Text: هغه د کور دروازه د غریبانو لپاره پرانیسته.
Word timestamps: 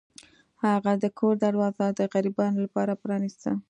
هغه 0.65 0.91
د 1.03 1.05
کور 1.17 1.33
دروازه 1.45 1.85
د 1.99 2.01
غریبانو 2.13 2.57
لپاره 2.65 2.99
پرانیسته. 3.01 3.51